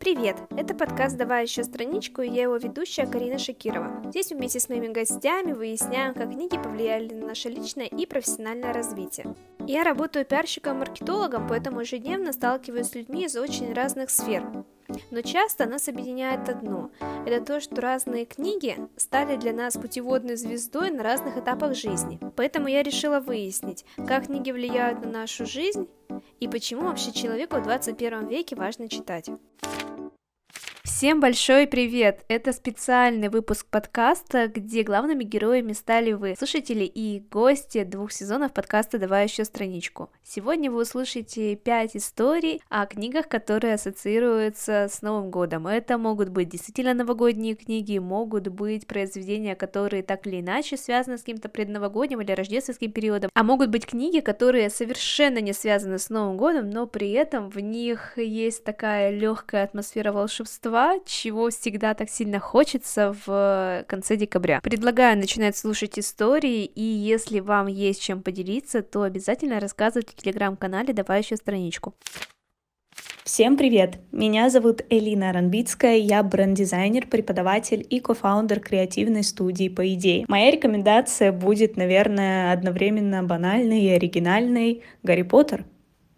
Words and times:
Привет! 0.00 0.38
Это 0.56 0.74
подкаст 0.74 1.18
«Давай 1.18 1.42
еще 1.42 1.62
страничку» 1.62 2.22
и 2.22 2.30
я 2.30 2.44
его 2.44 2.56
ведущая 2.56 3.06
Карина 3.06 3.38
Шакирова. 3.38 4.02
Здесь 4.06 4.30
вместе 4.30 4.58
с 4.58 4.70
моими 4.70 4.88
гостями 4.88 5.52
выясняем, 5.52 6.14
как 6.14 6.32
книги 6.32 6.56
повлияли 6.56 7.12
на 7.12 7.26
наше 7.26 7.50
личное 7.50 7.84
и 7.84 8.06
профессиональное 8.06 8.72
развитие. 8.72 9.34
Я 9.66 9.84
работаю 9.84 10.24
пиарщиком-маркетологом, 10.24 11.46
поэтому 11.46 11.80
ежедневно 11.80 12.32
сталкиваюсь 12.32 12.88
с 12.88 12.94
людьми 12.94 13.26
из 13.26 13.36
очень 13.36 13.74
разных 13.74 14.08
сфер. 14.08 14.42
Но 15.10 15.20
часто 15.20 15.66
нас 15.66 15.86
объединяет 15.86 16.48
одно– 16.48 16.90
это 17.26 17.44
то, 17.44 17.60
что 17.60 17.78
разные 17.82 18.24
книги 18.24 18.78
стали 18.96 19.36
для 19.36 19.52
нас 19.52 19.76
путеводной 19.76 20.36
звездой 20.36 20.90
на 20.90 21.02
разных 21.02 21.36
этапах 21.36 21.76
жизни. 21.76 22.18
Поэтому 22.36 22.68
я 22.68 22.82
решила 22.82 23.20
выяснить, 23.20 23.84
как 24.08 24.28
книги 24.28 24.50
влияют 24.50 25.04
на 25.04 25.10
нашу 25.10 25.44
жизнь 25.44 25.86
и 26.40 26.48
почему 26.48 26.84
вообще 26.84 27.12
человеку 27.12 27.58
в 27.58 27.62
21 27.64 28.28
веке 28.28 28.56
важно 28.56 28.88
читать. 28.88 29.28
Всем 31.00 31.18
большой 31.18 31.66
привет! 31.66 32.26
Это 32.28 32.52
специальный 32.52 33.30
выпуск 33.30 33.64
подкаста, 33.70 34.48
где 34.48 34.82
главными 34.82 35.24
героями 35.24 35.72
стали 35.72 36.12
вы, 36.12 36.34
слушатели 36.36 36.84
и 36.84 37.24
гости 37.30 37.84
двух 37.84 38.12
сезонов 38.12 38.52
подкаста 38.52 38.98
«Давай 38.98 39.24
еще 39.24 39.46
страничку». 39.46 40.10
Сегодня 40.22 40.70
вы 40.70 40.82
услышите 40.82 41.56
пять 41.56 41.96
историй 41.96 42.60
о 42.68 42.84
книгах, 42.84 43.28
которые 43.28 43.74
ассоциируются 43.74 44.88
с 44.92 45.00
Новым 45.00 45.30
годом. 45.30 45.66
Это 45.66 45.96
могут 45.96 46.28
быть 46.28 46.50
действительно 46.50 46.92
новогодние 46.92 47.54
книги, 47.54 47.96
могут 47.96 48.48
быть 48.48 48.86
произведения, 48.86 49.56
которые 49.56 50.02
так 50.02 50.26
или 50.26 50.40
иначе 50.40 50.76
связаны 50.76 51.16
с 51.16 51.22
каким-то 51.22 51.48
предновогодним 51.48 52.20
или 52.20 52.32
рождественским 52.32 52.92
периодом, 52.92 53.30
а 53.32 53.42
могут 53.42 53.70
быть 53.70 53.86
книги, 53.86 54.20
которые 54.20 54.68
совершенно 54.68 55.38
не 55.38 55.54
связаны 55.54 55.98
с 55.98 56.10
Новым 56.10 56.36
годом, 56.36 56.68
но 56.68 56.86
при 56.86 57.12
этом 57.12 57.48
в 57.48 57.58
них 57.58 58.18
есть 58.18 58.64
такая 58.64 59.10
легкая 59.10 59.64
атмосфера 59.64 60.12
волшебства, 60.12 60.89
чего 61.04 61.50
всегда 61.50 61.94
так 61.94 62.10
сильно 62.10 62.40
хочется 62.40 63.14
в 63.26 63.84
конце 63.88 64.16
декабря. 64.16 64.60
Предлагаю 64.60 65.18
начинать 65.18 65.56
слушать 65.56 65.98
истории, 65.98 66.64
и 66.64 66.82
если 66.82 67.40
вам 67.40 67.66
есть 67.66 68.02
чем 68.02 68.22
поделиться, 68.22 68.82
то 68.82 69.02
обязательно 69.02 69.60
рассказывайте 69.60 70.12
в 70.12 70.22
телеграм-канале 70.22 70.92
«Давай 70.92 71.20
еще 71.20 71.36
страничку». 71.36 71.94
Всем 73.24 73.56
привет! 73.56 73.98
Меня 74.10 74.50
зовут 74.50 74.82
Элина 74.90 75.32
Ранбицкая, 75.32 75.96
я 75.96 76.22
бренд-дизайнер, 76.22 77.06
преподаватель 77.06 77.86
и 77.88 78.00
кофаундер 78.00 78.58
креативной 78.58 79.22
студии 79.22 79.68
«По 79.68 79.86
идее». 79.94 80.24
Моя 80.26 80.50
рекомендация 80.50 81.30
будет, 81.30 81.76
наверное, 81.76 82.52
одновременно 82.52 83.22
банальной 83.22 83.82
и 83.82 83.90
оригинальной 83.90 84.82
«Гарри 85.04 85.22
Поттер» 85.22 85.64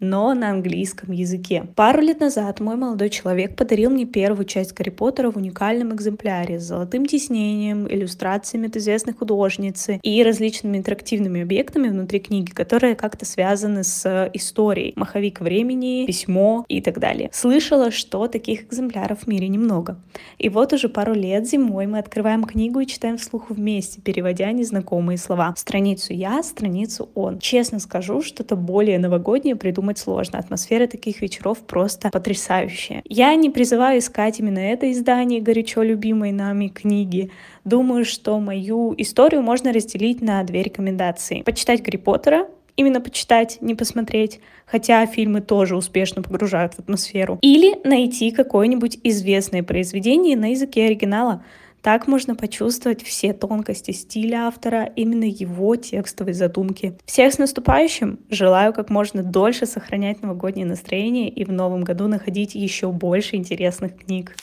но 0.02 0.34
на 0.34 0.50
английском 0.50 1.12
языке. 1.12 1.64
Пару 1.76 2.02
лет 2.02 2.20
назад 2.20 2.60
мой 2.60 2.76
молодой 2.76 3.08
человек 3.08 3.56
подарил 3.56 3.88
мне 3.90 4.04
первую 4.04 4.44
часть 4.44 4.74
Гарри 4.74 4.90
Поттера 4.90 5.30
в 5.30 5.36
уникальном 5.36 5.94
экземпляре 5.94 6.58
с 6.58 6.64
золотым 6.64 7.06
тиснением, 7.06 7.86
иллюстрациями 7.88 8.66
от 8.66 8.76
известной 8.76 9.14
художницы 9.14 10.00
и 10.02 10.22
различными 10.22 10.76
интерактивными 10.76 11.42
объектами 11.42 11.88
внутри 11.88 12.18
книги, 12.18 12.50
которые 12.50 12.96
как-то 12.96 13.24
связаны 13.24 13.84
с 13.84 14.30
историей. 14.34 14.92
Маховик 14.96 15.40
времени, 15.40 16.04
письмо 16.04 16.64
и 16.68 16.80
так 16.80 16.98
далее. 16.98 17.30
Слышала, 17.32 17.92
что 17.92 18.26
таких 18.26 18.64
экземпляров 18.64 19.20
в 19.20 19.26
мире 19.28 19.46
немного. 19.48 20.00
И 20.38 20.48
вот 20.48 20.72
уже 20.72 20.88
пару 20.88 21.14
лет 21.14 21.48
зимой 21.48 21.86
мы 21.86 21.98
открываем 21.98 22.42
книгу 22.44 22.80
и 22.80 22.86
читаем 22.86 23.18
вслух 23.18 23.50
вместе, 23.50 24.00
переводя 24.00 24.50
незнакомые 24.50 25.16
слова. 25.16 25.54
Страницу 25.56 26.12
я, 26.12 26.42
страницу 26.42 27.08
он. 27.14 27.38
Честно 27.38 27.78
скажу, 27.78 28.20
что-то 28.22 28.56
более 28.56 28.98
новогоднее 28.98 29.54
придумать 29.54 29.91
придумать 29.92 29.98
сложно. 29.98 30.38
Атмосфера 30.38 30.86
таких 30.86 31.22
вечеров 31.22 31.58
просто 31.58 32.10
потрясающая. 32.10 33.02
Я 33.08 33.34
не 33.34 33.50
призываю 33.50 33.98
искать 33.98 34.40
именно 34.40 34.58
это 34.58 34.90
издание 34.90 35.40
горячо 35.40 35.82
любимой 35.82 36.32
нами 36.32 36.68
книги. 36.68 37.30
Думаю, 37.64 38.04
что 38.04 38.38
мою 38.40 38.94
историю 38.98 39.42
можно 39.42 39.72
разделить 39.72 40.22
на 40.22 40.42
две 40.44 40.62
рекомендации. 40.62 41.42
Почитать 41.42 41.82
Гарри 41.82 41.98
Поттера, 41.98 42.48
именно 42.76 43.00
почитать, 43.00 43.58
не 43.60 43.74
посмотреть, 43.74 44.40
хотя 44.66 45.06
фильмы 45.06 45.40
тоже 45.40 45.76
успешно 45.76 46.22
погружают 46.22 46.74
в 46.74 46.78
атмосферу. 46.80 47.38
Или 47.42 47.78
найти 47.84 48.30
какое-нибудь 48.30 48.98
известное 49.04 49.62
произведение 49.62 50.36
на 50.36 50.50
языке 50.50 50.86
оригинала, 50.86 51.42
так 51.82 52.06
можно 52.06 52.36
почувствовать 52.36 53.02
все 53.02 53.32
тонкости 53.32 53.90
стиля 53.90 54.46
автора, 54.46 54.84
именно 54.96 55.24
его 55.24 55.76
текстовой 55.76 56.32
задумки. 56.32 56.96
Всех 57.04 57.34
с 57.34 57.38
наступающим! 57.38 58.20
Желаю 58.30 58.72
как 58.72 58.88
можно 58.88 59.22
дольше 59.22 59.66
сохранять 59.66 60.22
новогоднее 60.22 60.66
настроение 60.66 61.28
и 61.28 61.44
в 61.44 61.52
новом 61.52 61.82
году 61.82 62.08
находить 62.08 62.54
еще 62.54 62.90
больше 62.92 63.36
интересных 63.36 63.96
книг. 63.96 64.36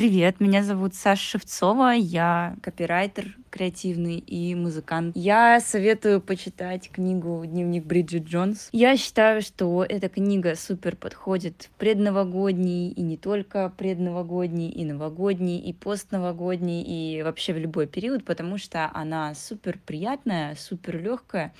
Привет, 0.00 0.40
меня 0.40 0.62
зовут 0.62 0.94
Саша 0.94 1.32
Шевцова, 1.32 1.90
я 1.90 2.56
копирайтер 2.62 3.36
креативный 3.50 4.16
и 4.16 4.54
музыкант. 4.54 5.14
Я 5.14 5.60
советую 5.60 6.22
почитать 6.22 6.90
книгу 6.90 7.44
«Дневник 7.44 7.84
Бриджит 7.84 8.24
Джонс». 8.24 8.70
Я 8.72 8.96
считаю, 8.96 9.42
что 9.42 9.84
эта 9.86 10.08
книга 10.08 10.54
супер 10.54 10.96
подходит 10.96 11.64
в 11.64 11.78
предновогодний 11.78 12.88
и 12.88 13.02
не 13.02 13.18
только 13.18 13.70
предновогодний, 13.76 14.70
и 14.70 14.86
новогодний, 14.86 15.58
и 15.58 15.74
постновогодний, 15.74 16.82
и 16.82 17.22
вообще 17.22 17.52
в 17.52 17.58
любой 17.58 17.86
период, 17.86 18.24
потому 18.24 18.56
что 18.56 18.90
она 18.94 19.34
супер 19.34 19.78
приятная, 19.84 20.54
супер 20.54 20.98
легкая 20.98 21.52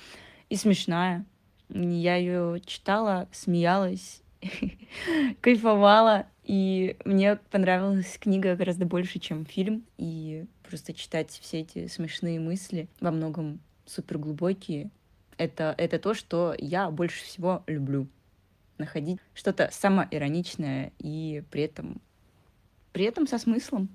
и 0.49 0.55
смешная. 0.55 1.25
Я 1.69 2.15
ее 2.15 2.59
читала, 2.65 3.27
смеялась, 3.31 4.23
кайфовала 5.41 6.25
и 6.51 6.97
мне 7.05 7.37
понравилась 7.49 8.17
книга 8.19 8.57
гораздо 8.57 8.85
больше, 8.85 9.19
чем 9.19 9.45
фильм. 9.45 9.85
И 9.97 10.43
просто 10.63 10.93
читать 10.93 11.29
все 11.41 11.61
эти 11.61 11.87
смешные 11.87 12.41
мысли, 12.41 12.89
во 12.99 13.09
многом 13.09 13.61
супер 13.85 14.17
глубокие, 14.17 14.91
это, 15.37 15.73
это 15.77 15.97
то, 15.97 16.13
что 16.13 16.53
я 16.57 16.91
больше 16.91 17.23
всего 17.23 17.63
люблю. 17.67 18.05
Находить 18.77 19.17
что-то 19.33 19.69
самоироничное 19.71 20.91
и 20.99 21.41
при 21.51 21.63
этом, 21.63 22.01
при 22.91 23.05
этом 23.05 23.27
со 23.27 23.37
смыслом. 23.37 23.87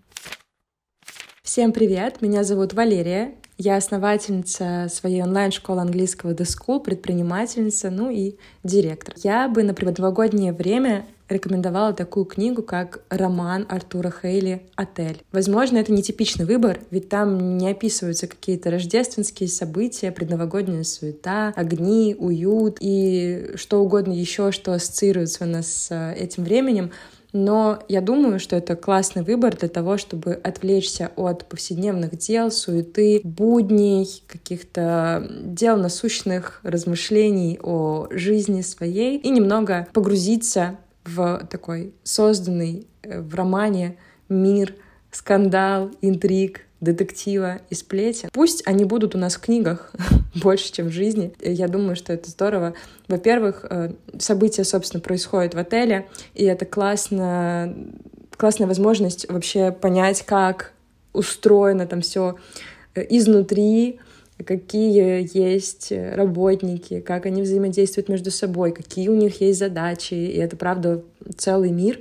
Всем 1.42 1.72
привет, 1.72 2.22
меня 2.22 2.42
зовут 2.42 2.72
Валерия. 2.72 3.34
Я 3.58 3.76
основательница 3.76 4.88
своей 4.90 5.22
онлайн-школы 5.22 5.82
английского 5.82 6.32
The 6.32 6.46
School, 6.46 6.82
предпринимательница, 6.82 7.90
ну 7.90 8.08
и 8.08 8.36
директор. 8.64 9.14
Я 9.18 9.46
бы 9.46 9.62
на 9.62 9.74
предновогоднее 9.74 10.54
время 10.54 11.04
рекомендовала 11.28 11.92
такую 11.92 12.24
книгу, 12.26 12.62
как 12.62 13.00
роман 13.08 13.66
Артура 13.68 14.12
Хейли 14.22 14.62
«Отель». 14.76 15.22
Возможно, 15.32 15.78
это 15.78 15.92
нетипичный 15.92 16.44
выбор, 16.44 16.80
ведь 16.90 17.08
там 17.08 17.58
не 17.58 17.70
описываются 17.70 18.26
какие-то 18.26 18.70
рождественские 18.70 19.48
события, 19.48 20.12
предновогодняя 20.12 20.84
суета, 20.84 21.52
огни, 21.56 22.14
уют 22.18 22.78
и 22.80 23.52
что 23.56 23.82
угодно 23.82 24.12
еще, 24.12 24.52
что 24.52 24.72
ассоциируется 24.72 25.44
у 25.44 25.48
нас 25.48 25.66
с 25.66 25.90
э, 25.90 26.14
этим 26.14 26.44
временем. 26.44 26.90
Но 27.32 27.80
я 27.88 28.00
думаю, 28.00 28.38
что 28.38 28.56
это 28.56 28.76
классный 28.76 29.22
выбор 29.22 29.54
для 29.56 29.68
того, 29.68 29.98
чтобы 29.98 30.32
отвлечься 30.32 31.10
от 31.16 31.44
повседневных 31.44 32.16
дел, 32.16 32.50
суеты, 32.50 33.20
будней, 33.24 34.22
каких-то 34.26 35.28
дел 35.42 35.76
насущных, 35.76 36.60
размышлений 36.62 37.58
о 37.62 38.06
жизни 38.10 38.62
своей 38.62 39.18
и 39.18 39.28
немного 39.28 39.86
погрузиться 39.92 40.78
в 41.08 41.46
такой 41.50 41.92
созданный 42.02 42.86
э, 43.02 43.20
в 43.20 43.34
романе 43.34 43.96
мир, 44.28 44.74
скандал, 45.10 45.90
интриг, 46.02 46.62
детектива 46.80 47.60
и 47.70 47.74
сплетен. 47.74 48.28
Пусть 48.32 48.66
они 48.66 48.84
будут 48.84 49.14
у 49.14 49.18
нас 49.18 49.36
в 49.36 49.40
книгах 49.40 49.92
больше, 50.34 50.72
чем 50.72 50.88
в 50.88 50.92
жизни. 50.92 51.32
Я 51.40 51.68
думаю, 51.68 51.96
что 51.96 52.12
это 52.12 52.30
здорово. 52.30 52.74
Во-первых, 53.08 53.64
э, 53.68 53.92
события, 54.18 54.64
собственно, 54.64 55.00
происходят 55.00 55.54
в 55.54 55.58
отеле, 55.58 56.06
и 56.34 56.44
это 56.44 56.64
классно, 56.66 57.74
классная 58.36 58.66
возможность 58.66 59.28
вообще 59.30 59.72
понять, 59.72 60.22
как 60.22 60.72
устроено 61.12 61.86
там 61.86 62.02
все 62.02 62.36
э, 62.94 63.06
изнутри, 63.08 64.00
какие 64.44 65.36
есть 65.36 65.92
работники, 65.92 67.00
как 67.00 67.26
они 67.26 67.42
взаимодействуют 67.42 68.08
между 68.08 68.30
собой, 68.30 68.72
какие 68.72 69.08
у 69.08 69.16
них 69.16 69.40
есть 69.40 69.58
задачи. 69.58 70.14
И 70.14 70.36
это, 70.36 70.56
правда, 70.56 71.02
целый 71.36 71.70
мир, 71.70 72.00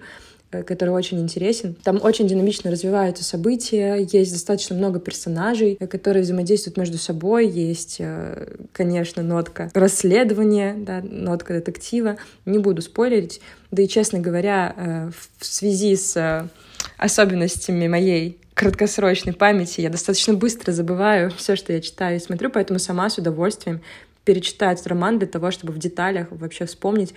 э, 0.51 0.63
который 0.63 0.89
очень 0.89 1.19
интересен. 1.21 1.75
Там 1.83 1.99
очень 2.03 2.27
динамично 2.27 2.69
развиваются 2.71 3.23
события, 3.23 3.95
есть 3.95 4.33
достаточно 4.33 4.75
много 4.75 4.99
персонажей, 4.99 5.77
э, 5.79 5.87
которые 5.87 6.23
взаимодействуют 6.23 6.77
между 6.77 6.97
собой, 6.97 7.47
есть, 7.47 7.97
э, 7.99 8.47
конечно, 8.73 9.23
нотка 9.23 9.71
расследования, 9.73 10.75
да, 10.77 11.01
нотка 11.01 11.53
детектива. 11.53 12.17
Не 12.45 12.59
буду 12.59 12.81
спойлерить. 12.81 13.39
Да 13.71 13.81
и, 13.81 13.87
честно 13.87 14.19
говоря, 14.19 15.11
в 15.39 15.45
связи 15.45 15.95
с 15.95 16.49
особенностями 16.97 17.87
моей 17.87 18.39
краткосрочной 18.55 19.33
памяти 19.33 19.81
я 19.81 19.89
достаточно 19.89 20.33
быстро 20.33 20.71
забываю 20.71 21.29
все, 21.29 21.55
что 21.55 21.71
я 21.73 21.81
читаю 21.81 22.17
и 22.17 22.19
смотрю, 22.19 22.49
поэтому 22.49 22.79
сама 22.79 23.09
с 23.09 23.17
удовольствием 23.17 23.81
перечитаю 24.23 24.73
этот 24.73 24.87
роман 24.87 25.19
для 25.19 25.27
того, 25.27 25.51
чтобы 25.51 25.71
в 25.71 25.77
деталях 25.77 26.27
вообще 26.31 26.65
вспомнить 26.65 27.13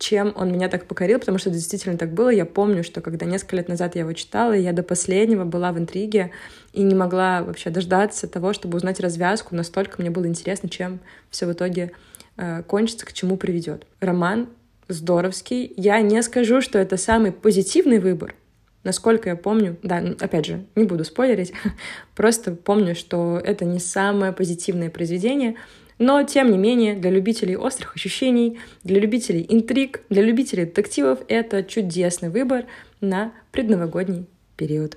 чем 0.00 0.32
он 0.34 0.50
меня 0.50 0.68
так 0.68 0.86
покорил, 0.86 1.18
потому 1.18 1.36
что 1.36 1.50
действительно 1.50 1.98
так 1.98 2.12
было. 2.12 2.30
Я 2.30 2.46
помню, 2.46 2.82
что 2.82 3.02
когда 3.02 3.26
несколько 3.26 3.56
лет 3.56 3.68
назад 3.68 3.94
я 3.94 4.00
его 4.00 4.14
читала, 4.14 4.54
я 4.54 4.72
до 4.72 4.82
последнего 4.82 5.44
была 5.44 5.72
в 5.72 5.78
интриге 5.78 6.32
и 6.72 6.82
не 6.82 6.94
могла 6.94 7.42
вообще 7.42 7.68
дождаться 7.68 8.26
того, 8.26 8.54
чтобы 8.54 8.78
узнать 8.78 8.98
развязку. 8.98 9.54
Настолько 9.54 10.00
мне 10.00 10.10
было 10.10 10.26
интересно, 10.26 10.70
чем 10.70 11.00
все 11.30 11.46
в 11.46 11.52
итоге 11.52 11.92
э, 12.38 12.62
кончится, 12.62 13.04
к 13.04 13.12
чему 13.12 13.36
приведет. 13.36 13.86
Роман 14.00 14.48
здоровский. 14.88 15.72
Я 15.76 16.00
не 16.00 16.22
скажу, 16.22 16.62
что 16.62 16.78
это 16.78 16.96
самый 16.96 17.30
позитивный 17.30 17.98
выбор, 17.98 18.34
Насколько 18.82 19.28
я 19.30 19.36
помню, 19.36 19.76
да, 19.82 19.98
опять 20.20 20.46
же, 20.46 20.64
не 20.74 20.84
буду 20.84 21.04
спойлерить, 21.04 21.52
просто 22.14 22.52
помню, 22.52 22.94
что 22.94 23.38
это 23.42 23.64
не 23.64 23.78
самое 23.78 24.32
позитивное 24.32 24.88
произведение, 24.88 25.56
но, 25.98 26.22
тем 26.22 26.50
не 26.50 26.56
менее, 26.56 26.94
для 26.94 27.10
любителей 27.10 27.56
острых 27.56 27.94
ощущений, 27.94 28.58
для 28.82 28.98
любителей 28.98 29.44
интриг, 29.46 30.00
для 30.08 30.22
любителей 30.22 30.64
детективов 30.64 31.18
это 31.28 31.62
чудесный 31.62 32.30
выбор 32.30 32.64
на 33.02 33.32
предновогодний 33.52 34.26
период. 34.56 34.96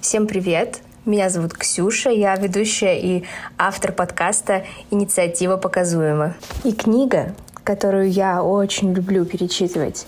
Всем 0.00 0.26
привет! 0.26 0.80
Меня 1.04 1.28
зовут 1.28 1.52
Ксюша, 1.52 2.10
я 2.10 2.34
ведущая 2.34 2.98
и 2.98 3.24
автор 3.58 3.92
подкаста 3.92 4.64
«Инициатива 4.90 5.56
показуема». 5.58 6.34
И 6.64 6.72
книга, 6.72 7.36
которую 7.62 8.10
я 8.10 8.42
очень 8.42 8.92
люблю 8.92 9.24
перечитывать 9.24 10.06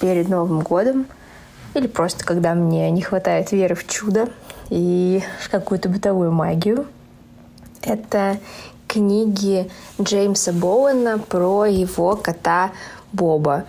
перед 0.00 0.28
Новым 0.28 0.60
годом, 0.60 1.06
или 1.76 1.86
просто 1.86 2.24
когда 2.24 2.54
мне 2.54 2.90
не 2.90 3.02
хватает 3.02 3.52
веры 3.52 3.74
в 3.74 3.86
чудо 3.86 4.28
и 4.70 5.22
в 5.40 5.50
какую-то 5.50 5.88
бытовую 5.88 6.32
магию, 6.32 6.86
это 7.82 8.38
книги 8.88 9.70
Джеймса 10.00 10.52
Боуэна 10.52 11.18
про 11.18 11.66
его 11.66 12.16
кота 12.16 12.72
Боба. 13.12 13.64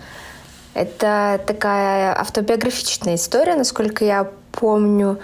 Это 0.74 1.40
такая 1.46 2.18
автобиографичная 2.18 3.16
история, 3.16 3.56
насколько 3.56 4.04
я 4.04 4.30
помню, 4.52 5.18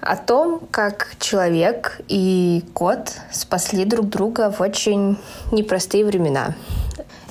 о 0.00 0.16
том, 0.16 0.60
как 0.70 1.14
человек 1.18 2.00
и 2.08 2.62
кот 2.74 3.12
спасли 3.32 3.84
друг 3.86 4.08
друга 4.08 4.50
в 4.50 4.60
очень 4.60 5.18
непростые 5.50 6.04
времена. 6.04 6.54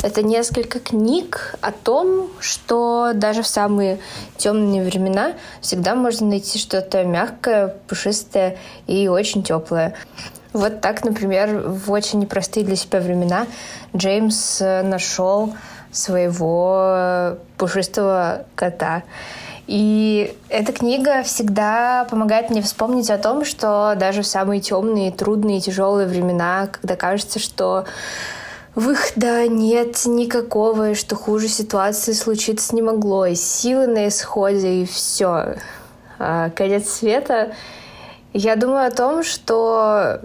Это 0.03 0.21
несколько 0.21 0.81
книг 0.81 1.55
о 1.61 1.71
том, 1.71 2.29
что 2.41 3.13
даже 3.15 3.41
в 3.41 3.47
самые 3.47 3.99
темные 4.35 4.83
времена 4.83 5.31
всегда 5.61 5.95
можно 5.95 6.27
найти 6.27 6.59
что-то 6.59 7.05
мягкое, 7.05 7.77
пушистое 7.87 8.57
и 8.85 9.07
очень 9.07 9.43
теплое. 9.43 9.95
Вот 10.51 10.81
так, 10.81 11.05
например, 11.05 11.69
в 11.69 11.89
очень 11.89 12.19
непростые 12.19 12.65
для 12.65 12.75
себя 12.75 12.99
времена 12.99 13.47
Джеймс 13.95 14.59
э, 14.59 14.83
нашел 14.83 15.53
своего 15.93 16.83
э, 16.85 17.37
пушистого 17.57 18.45
кота. 18.55 19.03
И 19.67 20.35
эта 20.49 20.73
книга 20.73 21.23
всегда 21.23 22.05
помогает 22.09 22.49
мне 22.49 22.61
вспомнить 22.61 23.09
о 23.09 23.17
том, 23.17 23.45
что 23.45 23.95
даже 23.97 24.21
в 24.21 24.27
самые 24.27 24.59
темные, 24.59 25.13
трудные, 25.13 25.61
тяжелые 25.61 26.07
времена, 26.09 26.67
когда 26.69 26.97
кажется, 26.97 27.39
что 27.39 27.85
выхода 28.75 29.47
нет 29.47 30.05
никакого, 30.05 30.95
что 30.95 31.15
хуже 31.15 31.47
ситуации 31.47 32.13
случиться 32.13 32.75
не 32.75 32.81
могло, 32.81 33.25
и 33.25 33.35
силы 33.35 33.87
на 33.87 34.07
исходе, 34.07 34.83
и 34.83 34.85
все. 34.85 35.55
А, 36.19 36.49
конец 36.51 36.89
света. 36.89 37.53
Я 38.33 38.55
думаю 38.55 38.87
о 38.87 38.91
том, 38.91 39.23
что 39.23 40.21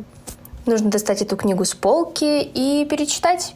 нужно 0.67 0.91
достать 0.91 1.23
эту 1.23 1.37
книгу 1.37 1.65
с 1.65 1.75
полки 1.75 2.43
и 2.43 2.87
перечитать. 2.89 3.55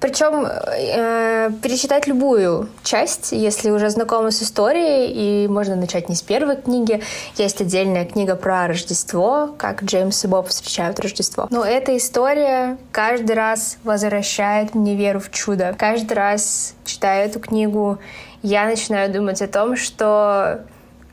Причем 0.00 0.46
э, 0.46 1.50
перечитать 1.62 2.06
любую 2.06 2.68
часть, 2.82 3.32
если 3.32 3.70
уже 3.70 3.90
знакомы 3.90 4.30
с 4.32 4.42
историей, 4.42 5.44
и 5.44 5.48
можно 5.48 5.76
начать 5.76 6.08
не 6.08 6.14
с 6.14 6.22
первой 6.22 6.56
книги. 6.56 7.02
Есть 7.36 7.60
отдельная 7.60 8.06
книга 8.06 8.34
про 8.34 8.66
Рождество, 8.66 9.54
как 9.58 9.82
Джеймс 9.84 10.24
и 10.24 10.28
Боб 10.28 10.48
встречают 10.48 10.98
Рождество. 11.00 11.48
Но 11.50 11.64
эта 11.64 11.96
история 11.96 12.78
каждый 12.92 13.36
раз 13.36 13.76
возвращает 13.84 14.74
мне 14.74 14.96
веру 14.96 15.20
в 15.20 15.30
чудо. 15.30 15.74
Каждый 15.78 16.14
раз, 16.14 16.74
читая 16.84 17.26
эту 17.26 17.38
книгу, 17.38 17.98
я 18.42 18.64
начинаю 18.64 19.12
думать 19.12 19.42
о 19.42 19.48
том, 19.48 19.76
что 19.76 20.62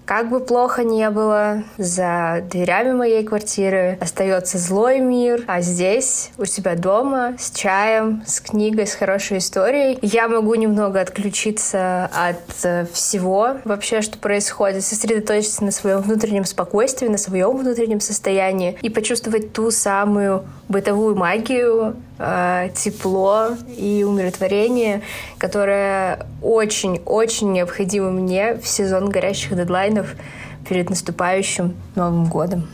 как 0.07 0.29
бы 0.29 0.39
плохо 0.39 0.85
не 0.85 1.09
было, 1.09 1.63
за 1.77 2.41
дверями 2.49 2.93
моей 2.93 3.25
квартиры 3.25 3.97
остается 3.99 4.57
злой 4.57 4.99
мир, 4.99 5.43
а 5.47 5.59
здесь, 5.59 6.31
у 6.37 6.45
себя 6.45 6.75
дома, 6.75 7.35
с 7.37 7.51
чаем, 7.51 8.23
с 8.25 8.39
книгой, 8.39 8.87
с 8.87 8.95
хорошей 8.95 9.39
историей, 9.39 9.99
я 10.01 10.29
могу 10.29 10.55
немного 10.55 11.01
отключиться 11.01 12.05
от 12.05 12.63
э, 12.63 12.85
всего 12.93 13.57
вообще, 13.65 14.01
что 14.01 14.17
происходит, 14.17 14.85
сосредоточиться 14.85 15.65
на 15.65 15.71
своем 15.71 15.99
внутреннем 15.99 16.45
спокойствии, 16.45 17.09
на 17.09 17.17
своем 17.17 17.57
внутреннем 17.57 17.99
состоянии 17.99 18.77
и 18.81 18.89
почувствовать 18.89 19.51
ту 19.51 19.71
самую 19.71 20.45
бытовую 20.69 21.17
магию, 21.17 21.97
тепло 22.17 23.49
и 23.77 24.03
умиротворение, 24.03 25.01
которое 25.37 26.25
очень-очень 26.41 27.51
необходимо 27.51 28.11
мне 28.11 28.55
в 28.55 28.67
сезон 28.67 29.09
горящих 29.09 29.55
дедлайнов 29.55 30.15
перед 30.67 30.89
наступающим 30.89 31.75
Новым 31.95 32.25
годом. 32.25 32.67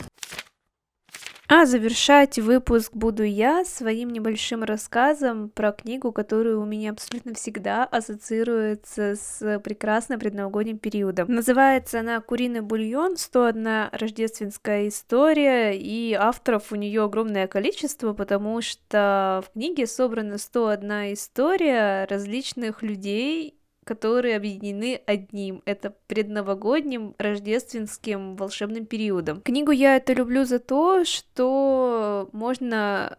А 1.56 1.66
завершать 1.66 2.36
выпуск 2.40 2.92
буду 2.94 3.22
я 3.22 3.64
своим 3.64 4.10
небольшим 4.10 4.64
рассказом 4.64 5.50
про 5.50 5.70
книгу, 5.70 6.10
которую 6.10 6.60
у 6.60 6.64
меня 6.64 6.90
абсолютно 6.90 7.34
всегда 7.34 7.84
ассоциируется 7.84 9.14
с 9.14 9.60
прекрасным 9.60 10.18
предновогодним 10.18 10.78
периодом. 10.78 11.32
Называется 11.32 12.00
она 12.00 12.20
«Куриный 12.20 12.60
бульон. 12.60 13.16
101 13.16 13.90
рождественская 13.92 14.88
история», 14.88 15.78
и 15.78 16.14
авторов 16.14 16.72
у 16.72 16.74
нее 16.74 17.04
огромное 17.04 17.46
количество, 17.46 18.14
потому 18.14 18.60
что 18.60 19.44
в 19.46 19.52
книге 19.52 19.86
собрана 19.86 20.38
101 20.38 21.12
история 21.12 22.08
различных 22.10 22.82
людей 22.82 23.60
которые 23.84 24.36
объединены 24.36 25.00
одним. 25.06 25.62
Это 25.64 25.94
предновогодним 26.06 27.14
рождественским 27.18 28.36
волшебным 28.36 28.86
периодом. 28.86 29.40
Книгу 29.40 29.70
я 29.70 29.96
это 29.96 30.12
люблю 30.12 30.44
за 30.44 30.58
то, 30.58 31.04
что 31.04 32.28
можно 32.32 33.18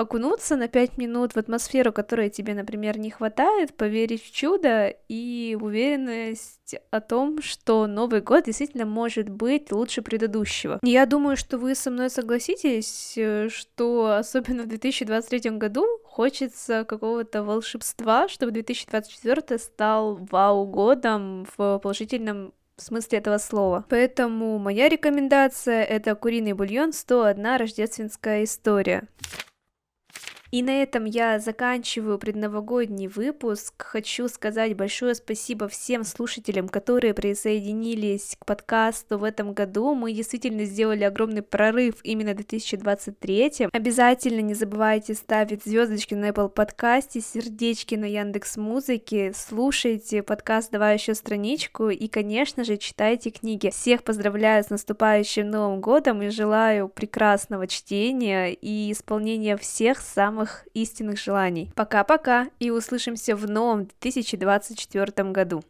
окунуться 0.00 0.56
на 0.56 0.68
пять 0.68 0.96
минут 0.96 1.32
в 1.32 1.36
атмосферу, 1.36 1.92
которой 1.92 2.30
тебе, 2.30 2.54
например, 2.54 2.98
не 2.98 3.10
хватает, 3.10 3.74
поверить 3.76 4.24
в 4.24 4.32
чудо 4.32 4.88
и 5.08 5.56
уверенность 5.60 6.76
о 6.90 7.00
том, 7.00 7.42
что 7.42 7.86
Новый 7.86 8.20
год 8.20 8.44
действительно 8.44 8.86
может 8.86 9.28
быть 9.28 9.70
лучше 9.72 10.02
предыдущего. 10.02 10.78
Я 10.82 11.06
думаю, 11.06 11.36
что 11.36 11.58
вы 11.58 11.74
со 11.74 11.90
мной 11.90 12.10
согласитесь, 12.10 13.14
э, 13.16 13.48
что 13.50 14.16
особенно 14.16 14.62
в 14.62 14.68
2023 14.68 15.58
году 15.58 15.86
хочется 16.04 16.84
какого-то 16.84 17.42
волшебства, 17.42 18.28
чтобы 18.28 18.52
2024 18.52 19.58
стал 19.58 20.16
вау-годом 20.30 21.46
в 21.56 21.78
положительном 21.78 22.52
в 22.76 22.82
смысле 22.82 23.18
этого 23.18 23.36
слова. 23.36 23.84
Поэтому 23.90 24.58
моя 24.58 24.88
рекомендация 24.88 25.84
это 25.84 26.14
куриный 26.14 26.54
бульон 26.54 26.94
101 26.94 27.56
рождественская 27.56 28.44
история. 28.44 29.06
И 30.50 30.62
на 30.64 30.82
этом 30.82 31.04
я 31.04 31.38
заканчиваю 31.38 32.18
предновогодний 32.18 33.06
выпуск. 33.06 33.72
Хочу 33.78 34.26
сказать 34.26 34.76
большое 34.76 35.14
спасибо 35.14 35.68
всем 35.68 36.02
слушателям, 36.02 36.68
которые 36.68 37.14
присоединились 37.14 38.36
к 38.36 38.44
подкасту 38.44 39.18
в 39.18 39.22
этом 39.22 39.52
году. 39.52 39.94
Мы 39.94 40.12
действительно 40.12 40.64
сделали 40.64 41.04
огромный 41.04 41.42
прорыв 41.42 41.96
именно 42.02 42.32
в 42.32 42.36
2023. 42.36 43.68
Обязательно 43.72 44.40
не 44.40 44.54
забывайте 44.54 45.14
ставить 45.14 45.62
звездочки 45.62 46.14
на 46.14 46.30
Apple 46.30 46.48
подкасте, 46.48 47.20
сердечки 47.20 47.94
на 47.94 48.06
Яндекс 48.06 48.56
Музыке, 48.56 49.32
слушайте 49.36 50.24
подкаст 50.24 50.72
«Давай 50.72 50.94
еще 50.94 51.14
страничку» 51.14 51.90
и, 51.90 52.08
конечно 52.08 52.64
же, 52.64 52.76
читайте 52.76 53.30
книги. 53.30 53.70
Всех 53.70 54.02
поздравляю 54.02 54.64
с 54.64 54.70
наступающим 54.70 55.48
Новым 55.48 55.80
годом 55.80 56.22
и 56.22 56.30
желаю 56.30 56.88
прекрасного 56.88 57.68
чтения 57.68 58.52
и 58.52 58.90
исполнения 58.90 59.56
всех 59.56 60.00
самых 60.00 60.39
самых 60.40 60.66
истинных 60.74 61.18
желаний. 61.18 61.70
Пока-пока 61.74 62.48
и 62.58 62.70
услышимся 62.70 63.36
в 63.36 63.48
новом 63.48 63.88
2024 64.00 65.30
году. 65.30 65.62